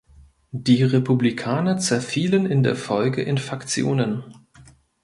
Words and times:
Die 0.49 0.81
Republikaner 0.83 1.77
zerfielen 1.77 2.47
in 2.47 2.63
der 2.63 2.75
Folge 2.75 3.21
in 3.21 3.37
Faktionen. 3.37 4.23